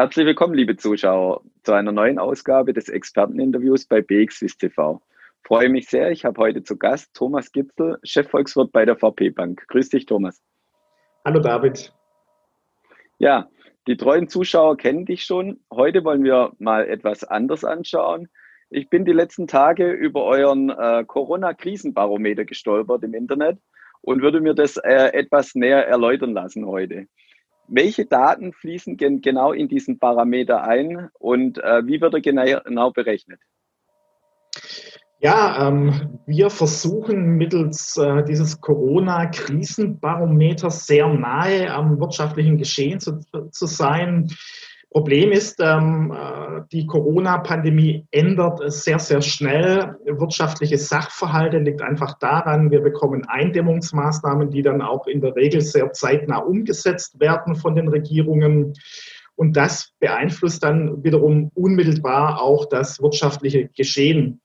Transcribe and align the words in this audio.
Herzlich 0.00 0.24
willkommen, 0.24 0.54
liebe 0.54 0.78
Zuschauer, 0.78 1.42
zu 1.62 1.74
einer 1.74 1.92
neuen 1.92 2.18
Ausgabe 2.18 2.72
des 2.72 2.88
Experteninterviews 2.88 3.84
bei 3.84 4.00
BXWIS 4.00 4.56
TV. 4.56 5.02
Freue 5.42 5.68
mich 5.68 5.90
sehr, 5.90 6.10
ich 6.10 6.24
habe 6.24 6.40
heute 6.40 6.62
zu 6.62 6.78
Gast 6.78 7.12
Thomas 7.12 7.52
Gitzel, 7.52 7.98
Chefvolkswirt 8.02 8.72
bei 8.72 8.86
der 8.86 8.96
VP 8.96 9.28
Bank. 9.28 9.62
Grüß 9.68 9.90
dich, 9.90 10.06
Thomas. 10.06 10.42
Hallo, 11.26 11.38
David. 11.38 11.92
Ja, 13.18 13.50
die 13.86 13.98
treuen 13.98 14.26
Zuschauer 14.26 14.78
kennen 14.78 15.04
dich 15.04 15.24
schon. 15.24 15.60
Heute 15.70 16.02
wollen 16.02 16.24
wir 16.24 16.52
mal 16.58 16.88
etwas 16.88 17.22
anders 17.22 17.62
anschauen. 17.62 18.30
Ich 18.70 18.88
bin 18.88 19.04
die 19.04 19.12
letzten 19.12 19.48
Tage 19.48 19.92
über 19.92 20.24
euren 20.24 20.70
äh, 20.70 21.04
Corona-Krisenbarometer 21.06 22.46
gestolpert 22.46 23.04
im 23.04 23.12
Internet 23.12 23.58
und 24.00 24.22
würde 24.22 24.40
mir 24.40 24.54
das 24.54 24.78
äh, 24.78 25.12
etwas 25.12 25.54
näher 25.54 25.86
erläutern 25.86 26.32
lassen 26.32 26.64
heute. 26.64 27.04
Welche 27.70 28.04
Daten 28.04 28.52
fließen 28.52 28.96
gen 28.96 29.20
genau 29.20 29.52
in 29.52 29.68
diesen 29.68 29.98
Parameter 29.98 30.64
ein 30.64 31.08
und 31.18 31.58
äh, 31.58 31.86
wie 31.86 32.00
wird 32.00 32.14
er 32.14 32.20
genau, 32.20 32.60
genau 32.64 32.90
berechnet? 32.90 33.40
Ja, 35.22 35.68
ähm, 35.68 36.18
wir 36.26 36.48
versuchen 36.48 37.36
mittels 37.36 37.94
äh, 37.98 38.24
dieses 38.24 38.58
Corona-Krisenbarometers 38.60 40.86
sehr 40.86 41.08
nahe 41.08 41.70
am 41.72 42.00
wirtschaftlichen 42.00 42.56
Geschehen 42.56 43.00
zu, 43.00 43.20
zu 43.50 43.66
sein. 43.66 44.30
Problem 44.90 45.30
ist, 45.30 45.60
ähm, 45.60 46.12
äh, 46.12 46.62
die 46.72 46.84
Corona-Pandemie 46.84 48.06
ändert 48.10 48.60
sehr, 48.72 48.98
sehr 48.98 49.22
schnell. 49.22 49.96
Wirtschaftliche 50.04 50.78
Sachverhalte 50.78 51.58
liegt 51.58 51.80
einfach 51.80 52.18
daran, 52.18 52.72
wir 52.72 52.80
bekommen 52.80 53.24
Eindämmungsmaßnahmen, 53.28 54.50
die 54.50 54.62
dann 54.62 54.82
auch 54.82 55.06
in 55.06 55.20
der 55.20 55.36
Regel 55.36 55.60
sehr 55.60 55.92
zeitnah 55.92 56.38
umgesetzt 56.38 57.20
werden 57.20 57.54
von 57.54 57.76
den 57.76 57.86
Regierungen. 57.86 58.74
Und 59.36 59.56
das 59.56 59.92
beeinflusst 60.00 60.64
dann 60.64 61.04
wiederum 61.04 61.52
unmittelbar 61.54 62.42
auch 62.42 62.66
das 62.66 63.00
wirtschaftliche 63.00 63.68
Geschehen. 63.68 64.40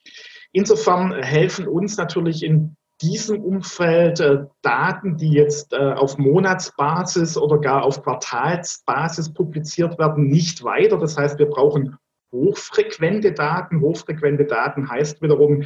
Insofern 0.51 1.11
helfen 1.11 1.67
uns 1.67 1.97
natürlich 1.97 2.43
in 2.43 2.74
diesem 3.01 3.41
Umfeld 3.41 4.19
äh, 4.19 4.45
Daten, 4.61 5.17
die 5.17 5.31
jetzt 5.31 5.73
äh, 5.73 5.93
auf 5.93 6.17
Monatsbasis 6.17 7.37
oder 7.37 7.59
gar 7.59 7.83
auf 7.83 8.01
Quartalsbasis 8.03 9.33
publiziert 9.33 9.99
werden, 9.99 10.27
nicht 10.27 10.63
weiter. 10.63 10.97
Das 10.97 11.17
heißt, 11.17 11.37
wir 11.37 11.47
brauchen 11.47 11.97
hochfrequente 12.31 13.33
Daten. 13.33 13.81
Hochfrequente 13.81 14.45
Daten 14.45 14.89
heißt 14.89 15.21
wiederum 15.21 15.63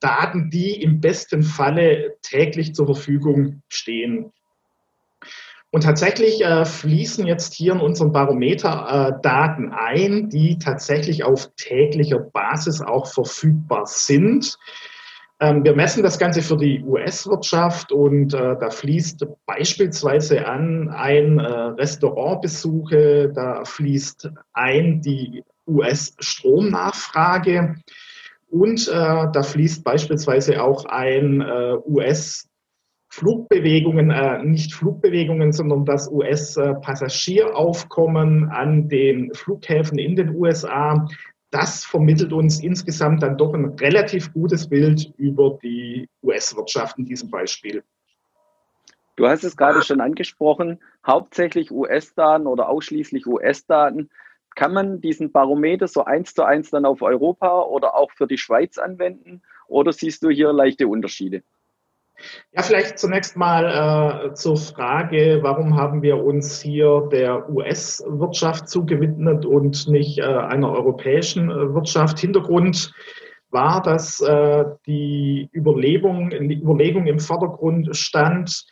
Daten, 0.00 0.50
die 0.50 0.80
im 0.80 1.00
besten 1.00 1.42
Falle 1.42 2.16
täglich 2.22 2.74
zur 2.74 2.86
Verfügung 2.86 3.62
stehen. 3.68 4.32
Und 5.72 5.84
tatsächlich 5.84 6.42
äh, 6.42 6.64
fließen 6.64 7.26
jetzt 7.26 7.54
hier 7.54 7.72
in 7.72 7.80
unserem 7.80 8.10
Barometer 8.10 9.18
äh, 9.18 9.22
Daten 9.22 9.70
ein, 9.72 10.28
die 10.28 10.58
tatsächlich 10.58 11.22
auf 11.22 11.52
täglicher 11.54 12.18
Basis 12.18 12.80
auch 12.80 13.06
verfügbar 13.06 13.86
sind. 13.86 14.58
Ähm, 15.40 15.64
wir 15.64 15.74
messen 15.74 16.02
das 16.02 16.18
Ganze 16.18 16.42
für 16.42 16.58
die 16.58 16.84
US-Wirtschaft 16.84 17.92
und 17.92 18.34
äh, 18.34 18.56
da 18.58 18.68
fließt 18.68 19.26
beispielsweise 19.46 20.46
an 20.46 20.90
ein 20.90 21.38
äh, 21.38 21.46
Restaurantbesuche, 21.46 23.32
da 23.34 23.64
fließt 23.64 24.30
ein 24.52 25.00
die 25.00 25.42
US-Stromnachfrage 25.66 27.76
und 28.50 28.86
äh, 28.88 29.26
da 29.32 29.42
fließt 29.42 29.82
beispielsweise 29.82 30.62
auch 30.62 30.84
ein 30.84 31.40
äh, 31.40 31.76
US- 31.86 32.46
Flugbewegungen, 33.12 34.10
äh, 34.10 34.40
nicht 34.44 34.72
Flugbewegungen, 34.72 35.50
sondern 35.52 35.84
das 35.84 36.08
US-Passagieraufkommen 36.08 38.48
an 38.50 38.88
den 38.88 39.34
Flughäfen 39.34 39.98
in 39.98 40.14
den 40.14 40.36
USA. 40.36 41.08
Das 41.50 41.84
vermittelt 41.84 42.32
uns 42.32 42.62
insgesamt 42.62 43.22
dann 43.22 43.36
doch 43.36 43.54
ein 43.54 43.74
relativ 43.80 44.32
gutes 44.32 44.68
Bild 44.68 45.12
über 45.16 45.58
die 45.62 46.08
US-Wirtschaft 46.22 46.98
in 46.98 47.06
diesem 47.06 47.28
Beispiel. 47.28 47.82
Du 49.16 49.26
hast 49.28 49.44
es 49.44 49.56
gerade 49.56 49.82
schon 49.82 50.00
angesprochen, 50.00 50.80
hauptsächlich 51.06 51.72
US-Daten 51.72 52.46
oder 52.46 52.68
ausschließlich 52.68 53.26
US-Daten. 53.26 54.10
Kann 54.54 54.72
man 54.72 55.00
diesen 55.00 55.32
Barometer 55.32 55.88
so 55.88 56.04
eins 56.04 56.34
zu 56.34 56.44
eins 56.44 56.70
dann 56.70 56.86
auf 56.86 57.02
Europa 57.02 57.62
oder 57.62 57.96
auch 57.96 58.10
für 58.12 58.26
die 58.26 58.38
Schweiz 58.38 58.78
anwenden? 58.78 59.42
Oder 59.66 59.92
siehst 59.92 60.22
du 60.22 60.30
hier 60.30 60.52
leichte 60.52 60.88
Unterschiede? 60.88 61.42
Ja, 62.52 62.62
vielleicht 62.62 62.98
zunächst 62.98 63.36
mal 63.36 64.30
äh, 64.30 64.34
zur 64.34 64.56
Frage, 64.56 65.38
warum 65.42 65.76
haben 65.76 66.02
wir 66.02 66.22
uns 66.22 66.60
hier 66.60 67.08
der 67.12 67.48
US-Wirtschaft 67.48 68.68
zugewidmet 68.68 69.46
und 69.46 69.88
nicht 69.88 70.18
äh, 70.18 70.24
einer 70.24 70.70
europäischen 70.70 71.50
äh, 71.50 71.74
Wirtschaft? 71.74 72.18
Hintergrund 72.18 72.92
war, 73.50 73.82
dass 73.82 74.20
äh, 74.20 74.64
die 74.86 75.48
Überlegung, 75.54 76.30
die 76.30 76.60
Überlegung 76.60 77.06
im 77.06 77.18
Vordergrund 77.18 77.96
stand, 77.96 78.64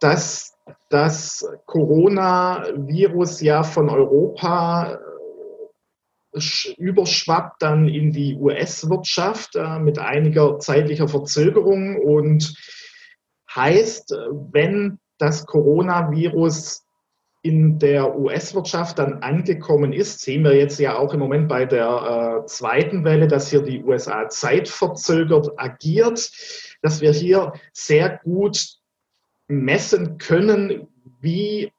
dass 0.00 0.52
das 0.90 1.48
Coronavirus 1.66 3.40
ja 3.40 3.62
von 3.62 3.88
Europa 3.88 4.98
überschwappt 6.78 7.62
dann 7.62 7.88
in 7.88 8.12
die 8.12 8.36
US-Wirtschaft 8.36 9.56
äh, 9.56 9.78
mit 9.78 9.98
einiger 9.98 10.58
zeitlicher 10.58 11.08
Verzögerung 11.08 11.96
und 11.96 12.54
heißt, 13.54 14.12
wenn 14.50 14.98
das 15.18 15.46
Coronavirus 15.46 16.82
in 17.42 17.78
der 17.78 18.16
US-Wirtschaft 18.16 18.98
dann 18.98 19.22
angekommen 19.22 19.92
ist, 19.92 20.20
sehen 20.20 20.44
wir 20.44 20.56
jetzt 20.56 20.78
ja 20.78 20.96
auch 20.96 21.12
im 21.12 21.20
Moment 21.20 21.48
bei 21.48 21.66
der 21.66 22.42
äh, 22.42 22.46
zweiten 22.46 23.04
Welle, 23.04 23.26
dass 23.26 23.50
hier 23.50 23.62
die 23.62 23.82
USA 23.82 24.28
zeitverzögert 24.28 25.50
agiert, 25.56 26.30
dass 26.82 27.00
wir 27.00 27.12
hier 27.12 27.52
sehr 27.72 28.20
gut 28.22 28.64
messen 29.48 30.18
können, 30.18 30.88
wie 31.20 31.72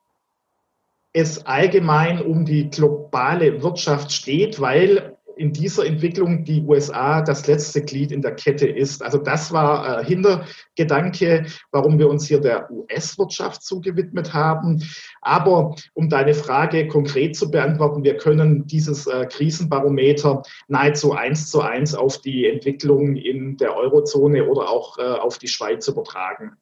es 1.14 1.46
allgemein 1.46 2.22
um 2.22 2.44
die 2.44 2.70
globale 2.70 3.62
Wirtschaft 3.62 4.12
steht, 4.12 4.60
weil 4.60 5.16
in 5.36 5.52
dieser 5.52 5.86
Entwicklung 5.86 6.44
die 6.44 6.64
USA 6.64 7.22
das 7.22 7.48
letzte 7.48 7.82
Glied 7.82 8.12
in 8.12 8.22
der 8.22 8.36
Kette 8.36 8.68
ist. 8.68 9.04
Also 9.04 9.18
das 9.18 9.52
war 9.52 10.02
äh, 10.02 10.06
Hintergedanke, 10.06 11.46
warum 11.72 11.98
wir 12.00 12.10
uns 12.10 12.28
hier 12.28 12.40
der 12.40 12.70
US-Wirtschaft 12.72 13.64
zugewidmet 13.64 14.34
haben. 14.34 14.84
Aber 15.22 15.76
um 15.94 16.10
deine 16.10 16.34
Frage 16.34 16.88
konkret 16.88 17.36
zu 17.36 17.50
beantworten, 17.50 18.04
wir 18.04 18.18
können 18.18 18.68
dieses 18.68 19.08
äh, 19.08 19.26
Krisenbarometer 19.26 20.44
nahezu 20.68 21.14
eins 21.14 21.50
zu 21.50 21.62
eins 21.62 21.96
auf 21.96 22.20
die 22.20 22.48
Entwicklung 22.48 23.16
in 23.16 23.58
der 23.58 23.76
Eurozone 23.76 24.48
oder 24.48 24.70
auch 24.70 24.98
äh, 24.98 25.02
auf 25.02 25.38
die 25.38 25.48
Schweiz 25.48 25.88
übertragen. 25.88 26.58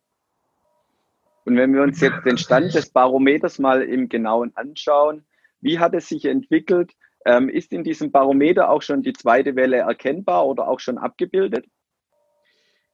Und 1.46 1.58
wenn 1.58 1.74
wir 1.74 1.82
uns 1.82 2.00
jetzt 2.02 2.26
den 2.26 2.38
Stand 2.38 2.74
des 2.74 2.90
Barometers 2.90 3.60
mal 3.60 3.82
im 3.82 4.10
Genauen 4.10 4.52
anschauen, 4.56 5.26
wie 5.60 5.80
hat 5.80 5.94
es 5.94 6.10
sich 6.10 6.26
entwickelt? 6.26 6.92
Ähm, 7.26 7.50
ist 7.50 7.72
in 7.72 7.84
diesem 7.84 8.12
Barometer 8.12 8.70
auch 8.70 8.82
schon 8.82 9.04
die 9.04 9.14
zweite 9.14 9.56
Welle 9.56 9.78
erkennbar 9.78 10.48
oder 10.48 10.68
auch 10.68 10.80
schon 10.80 10.98
abgebildet? 10.98 11.66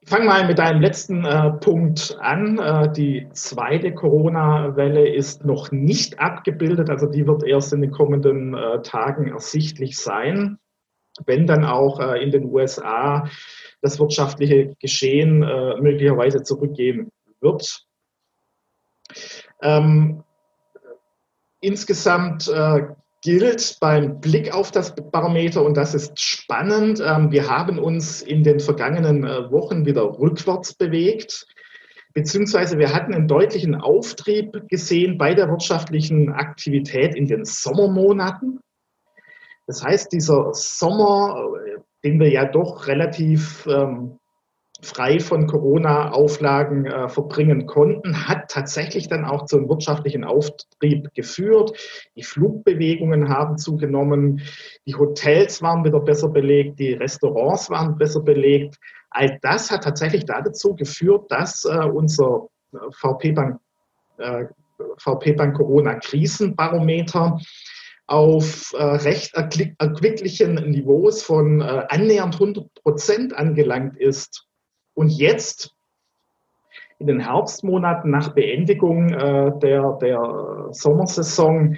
Ich 0.01 0.09
fange 0.09 0.25
mal 0.25 0.47
mit 0.47 0.59
deinem 0.59 0.81
letzten 0.81 1.25
äh, 1.25 1.51
Punkt 1.51 2.17
an. 2.19 2.59
Äh, 2.59 2.91
die 2.93 3.27
zweite 3.31 3.93
Corona-Welle 3.93 5.07
ist 5.09 5.43
noch 5.43 5.71
nicht 5.71 6.19
abgebildet, 6.19 6.89
also 6.89 7.07
die 7.07 7.25
wird 7.25 7.43
erst 7.43 7.73
in 7.73 7.81
den 7.81 7.91
kommenden 7.91 8.53
äh, 8.53 8.81
Tagen 8.83 9.27
ersichtlich 9.27 9.97
sein, 9.97 10.59
wenn 11.25 11.47
dann 11.47 11.65
auch 11.65 11.99
äh, 11.99 12.23
in 12.23 12.31
den 12.31 12.45
USA 12.45 13.27
das 13.81 13.99
wirtschaftliche 13.99 14.75
Geschehen 14.79 15.43
äh, 15.43 15.75
möglicherweise 15.81 16.43
zurückgehen 16.43 17.09
wird. 17.41 17.86
Ähm, 19.61 20.23
insgesamt 21.59 22.47
äh, 22.47 22.87
gilt 23.23 23.77
beim 23.81 24.19
Blick 24.19 24.53
auf 24.53 24.71
das 24.71 24.93
Barometer, 24.95 25.63
und 25.63 25.75
das 25.75 25.93
ist 25.93 26.19
spannend, 26.19 27.01
ähm, 27.05 27.31
wir 27.31 27.49
haben 27.49 27.79
uns 27.79 28.21
in 28.21 28.43
den 28.43 28.59
vergangenen 28.59 29.23
äh, 29.23 29.51
Wochen 29.51 29.85
wieder 29.85 30.03
rückwärts 30.03 30.75
bewegt, 30.75 31.47
beziehungsweise 32.13 32.77
wir 32.77 32.93
hatten 32.93 33.13
einen 33.13 33.27
deutlichen 33.27 33.75
Auftrieb 33.75 34.67
gesehen 34.69 35.17
bei 35.17 35.33
der 35.33 35.49
wirtschaftlichen 35.49 36.31
Aktivität 36.31 37.15
in 37.15 37.27
den 37.27 37.43
Sommermonaten. 37.43 38.59
Das 39.65 39.83
heißt, 39.83 40.13
dieser 40.13 40.53
Sommer, 40.53 41.51
äh, 41.65 41.79
den 42.03 42.19
wir 42.19 42.29
ja 42.29 42.45
doch 42.45 42.87
relativ 42.87 43.67
ähm, 43.67 44.19
frei 44.81 45.19
von 45.19 45.47
Corona-Auflagen 45.47 46.85
äh, 46.85 47.09
verbringen 47.09 47.65
konnten, 47.65 48.27
hat 48.27 48.49
tatsächlich 48.49 49.07
dann 49.07 49.25
auch 49.25 49.45
zum 49.45 49.67
wirtschaftlichen 49.69 50.23
Auftrieb 50.23 51.13
geführt. 51.13 51.71
Die 52.15 52.23
Flugbewegungen 52.23 53.29
haben 53.29 53.57
zugenommen, 53.57 54.41
die 54.85 54.95
Hotels 54.95 55.61
waren 55.61 55.83
wieder 55.83 55.99
besser 55.99 56.29
belegt, 56.29 56.79
die 56.79 56.93
Restaurants 56.93 57.69
waren 57.69 57.97
besser 57.97 58.21
belegt. 58.21 58.77
All 59.09 59.39
das 59.41 59.71
hat 59.71 59.83
tatsächlich 59.83 60.25
dazu 60.25 60.75
geführt, 60.75 61.31
dass 61.31 61.65
äh, 61.65 61.85
unser 61.85 62.47
VP-Bank 62.91 63.59
äh, 64.17 64.45
VP-Bank 64.97 65.57
Corona-Krisenbarometer 65.57 67.39
auf 68.07 68.73
äh, 68.73 68.83
recht 68.83 69.33
erquicklichen 69.33 70.55
Niveaus 70.69 71.23
von 71.23 71.61
äh, 71.61 71.85
annähernd 71.89 72.35
100 72.35 72.73
Prozent 72.75 73.33
angelangt 73.33 73.97
ist. 73.97 74.46
Und 74.97 75.09
jetzt 75.09 75.75
in 76.97 77.05
den 77.05 77.19
Herbstmonaten 77.19 78.09
nach 78.09 78.29
Beendigung 78.29 79.09
äh, 79.09 79.51
der, 79.59 79.99
der 80.01 80.69
Sommersaison 80.71 81.77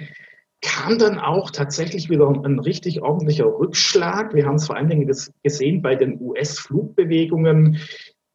kam 0.62 0.98
dann 0.98 1.18
auch 1.18 1.50
tatsächlich 1.50 2.08
wieder 2.08 2.30
ein 2.30 2.58
richtig 2.58 3.02
ordentlicher 3.02 3.44
Rückschlag. 3.44 4.34
Wir 4.34 4.46
haben 4.46 4.54
es 4.54 4.66
vor 4.66 4.76
allen 4.76 4.88
Dingen 4.88 5.06
gesehen 5.42 5.82
bei 5.82 5.96
den 5.96 6.18
US-Flugbewegungen, 6.18 7.78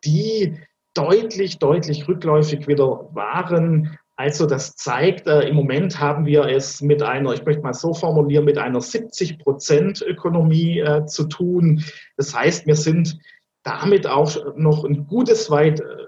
die 0.03 0.55
deutlich, 0.93 1.57
deutlich 1.57 2.07
rückläufig 2.07 2.67
wieder 2.67 3.09
waren. 3.11 3.97
Also 4.15 4.45
das 4.45 4.75
zeigt, 4.75 5.25
äh, 5.25 5.49
im 5.49 5.55
Moment 5.55 5.99
haben 5.99 6.27
wir 6.27 6.45
es 6.45 6.79
mit 6.83 7.01
einer, 7.01 7.33
ich 7.33 7.43
möchte 7.43 7.63
mal 7.63 7.73
so 7.73 7.95
formulieren, 7.95 8.45
mit 8.45 8.59
einer 8.59 8.81
70 8.81 9.39
Prozent 9.39 10.03
Ökonomie 10.03 10.77
äh, 10.77 11.07
zu 11.07 11.23
tun. 11.23 11.83
Das 12.17 12.35
heißt, 12.35 12.67
wir 12.67 12.75
sind 12.75 13.19
damit 13.65 14.05
auch 14.07 14.55
noch 14.55 14.85
ein 14.85 15.07
gutes 15.07 15.49
weit 15.49 15.81
äh, 15.81 16.07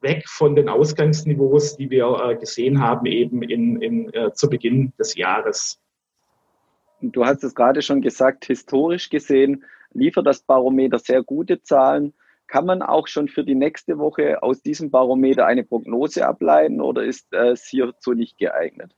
weg 0.00 0.26
von 0.26 0.56
den 0.56 0.68
Ausgangsniveaus, 0.68 1.76
die 1.76 1.90
wir 1.90 2.06
äh, 2.06 2.36
gesehen 2.36 2.80
haben 2.80 3.06
eben 3.06 3.42
in, 3.42 3.80
in, 3.80 4.12
äh, 4.14 4.32
zu 4.32 4.48
Beginn 4.48 4.92
des 4.98 5.14
Jahres. 5.14 5.78
Du 7.00 7.24
hast 7.24 7.44
es 7.44 7.54
gerade 7.54 7.82
schon 7.82 8.00
gesagt, 8.00 8.46
historisch 8.46 9.10
gesehen 9.10 9.64
liefert 9.92 10.26
das 10.26 10.42
Barometer 10.42 10.98
sehr 10.98 11.22
gute 11.22 11.62
Zahlen. 11.62 12.14
Kann 12.46 12.64
man 12.64 12.80
auch 12.80 13.06
schon 13.06 13.28
für 13.28 13.44
die 13.44 13.54
nächste 13.54 13.98
Woche 13.98 14.42
aus 14.42 14.62
diesem 14.62 14.90
Barometer 14.90 15.46
eine 15.46 15.64
Prognose 15.64 16.26
ableiten 16.26 16.80
oder 16.80 17.04
ist 17.04 17.32
es 17.34 17.66
hierzu 17.66 18.14
nicht 18.14 18.38
geeignet? 18.38 18.94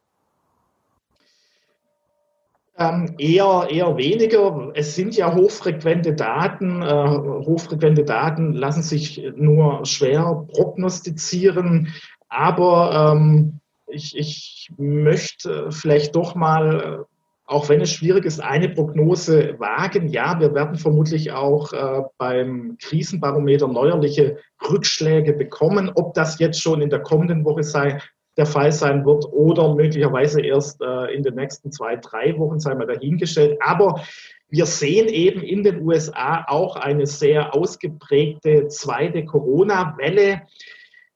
Ähm, 2.81 3.15
eher, 3.19 3.67
eher 3.69 3.95
weniger. 3.99 4.73
Es 4.75 4.95
sind 4.95 5.15
ja 5.15 5.35
hochfrequente 5.35 6.15
Daten. 6.15 6.81
Äh, 6.81 7.09
hochfrequente 7.45 8.05
Daten 8.05 8.55
lassen 8.55 8.83
sich 8.83 9.23
nur 9.37 9.85
schwer 9.85 10.47
prognostizieren. 10.51 11.93
Aber 12.31 13.13
ähm, 13.15 13.61
ich, 13.87 14.17
ich 14.17 14.71
möchte 14.79 15.71
vielleicht 15.71 16.17
doch 16.17 16.35
mal, 16.35 17.05
auch 17.45 17.69
wenn 17.69 17.83
es 17.83 17.91
schwierig 17.91 18.25
ist, 18.25 18.41
eine 18.41 18.71
Prognose 18.71 19.57
wagen. 19.59 20.09
Ja, 20.09 20.41
wir 20.41 20.55
werden 20.55 20.77
vermutlich 20.77 21.33
auch 21.33 21.75
äh, 21.75 22.03
beim 22.17 22.79
Krisenbarometer 22.81 23.69
neuerliche 23.69 24.39
Rückschläge 24.71 25.35
bekommen. 25.35 25.93
Ob 25.97 26.15
das 26.15 26.39
jetzt 26.39 26.63
schon 26.63 26.81
in 26.81 26.89
der 26.89 27.01
kommenden 27.01 27.45
Woche 27.45 27.63
sei, 27.63 27.99
der 28.37 28.47
Fall 28.47 28.73
sein 28.73 29.05
wird 29.05 29.27
oder 29.33 29.75
möglicherweise 29.75 30.41
erst 30.41 30.81
äh, 30.81 31.15
in 31.15 31.23
den 31.23 31.35
nächsten 31.35 31.73
zwei, 31.73 31.97
drei 31.97 32.37
Wochen, 32.39 32.61
sei 32.61 32.75
mal 32.75 32.87
dahingestellt. 32.87 33.59
Aber 33.61 34.03
wir 34.49 34.67
sehen 34.67 35.09
eben 35.09 35.43
in 35.43 35.63
den 35.63 35.83
USA 35.83 36.45
auch 36.49 36.77
eine 36.77 37.07
sehr 37.07 37.55
ausgeprägte 37.55 38.69
zweite 38.69 39.25
Corona-Welle 39.25 40.43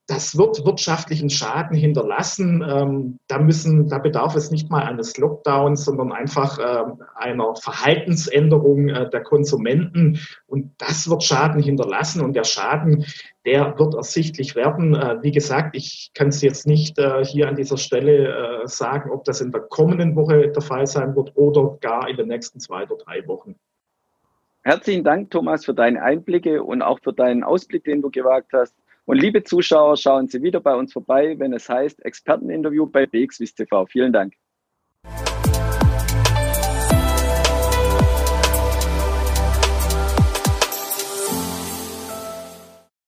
das 0.07 0.37
wird 0.37 0.63
wirtschaftlichen 0.65 1.31
Schaden 1.31 1.75
hinterlassen. 1.75 2.63
Ähm, 2.67 3.19
da 3.27 3.39
müssen, 3.39 3.89
da 3.89 3.97
bedarf 3.97 4.35
es 4.35 4.51
nicht 4.51 4.69
mal 4.69 4.83
eines 4.83 5.17
Lockdowns, 5.17 5.83
sondern 5.83 6.11
einfach 6.11 6.59
äh, 6.59 6.83
einer 7.15 7.55
Verhaltensänderung 7.55 8.89
äh, 8.89 9.09
der 9.09 9.23
Konsumenten. 9.23 10.19
Und 10.45 10.71
das 10.77 11.09
wird 11.09 11.23
Schaden 11.23 11.61
hinterlassen. 11.61 12.21
Und 12.21 12.35
der 12.35 12.43
Schaden, 12.43 13.05
der 13.45 13.79
wird 13.79 13.95
ersichtlich 13.95 14.55
werden. 14.55 14.93
Äh, 14.93 15.23
wie 15.23 15.31
gesagt, 15.31 15.75
ich 15.75 16.11
kann 16.13 16.27
es 16.27 16.41
jetzt 16.41 16.67
nicht 16.67 16.99
äh, 16.99 17.25
hier 17.25 17.47
an 17.47 17.55
dieser 17.55 17.77
Stelle 17.77 18.63
äh, 18.63 18.67
sagen, 18.67 19.09
ob 19.09 19.23
das 19.23 19.41
in 19.41 19.51
der 19.51 19.61
kommenden 19.61 20.15
Woche 20.15 20.49
der 20.49 20.61
Fall 20.61 20.85
sein 20.85 21.15
wird 21.15 21.31
oder 21.35 21.77
gar 21.81 22.07
in 22.07 22.17
den 22.17 22.27
nächsten 22.27 22.59
zwei 22.59 22.83
oder 22.83 22.97
drei 23.03 23.27
Wochen. 23.27 23.55
Herzlichen 24.61 25.03
Dank, 25.03 25.31
Thomas, 25.31 25.65
für 25.65 25.73
deine 25.73 26.01
Einblicke 26.01 26.63
und 26.63 26.83
auch 26.83 26.99
für 26.99 27.13
deinen 27.13 27.43
Ausblick, 27.43 27.83
den 27.83 28.01
du 28.01 28.11
gewagt 28.11 28.51
hast. 28.53 28.75
Und 29.05 29.17
liebe 29.17 29.43
Zuschauer, 29.43 29.97
schauen 29.97 30.27
Sie 30.27 30.41
wieder 30.41 30.59
bei 30.59 30.75
uns 30.75 30.91
vorbei, 30.91 31.37
wenn 31.37 31.53
es 31.53 31.69
heißt 31.69 32.03
Experteninterview 32.03 32.87
bei 32.87 33.05
BXWIST 33.05 33.57
TV. 33.57 33.85
Vielen 33.85 34.11
Dank. 34.11 34.33